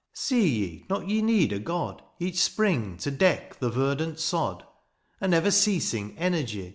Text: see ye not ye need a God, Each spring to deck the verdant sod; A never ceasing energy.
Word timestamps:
see 0.13 0.49
ye 0.49 0.85
not 0.89 1.07
ye 1.07 1.21
need 1.21 1.53
a 1.53 1.59
God, 1.59 2.01
Each 2.19 2.39
spring 2.41 2.97
to 3.01 3.11
deck 3.11 3.59
the 3.59 3.69
verdant 3.69 4.19
sod; 4.19 4.65
A 5.19 5.27
never 5.27 5.51
ceasing 5.51 6.17
energy. 6.17 6.69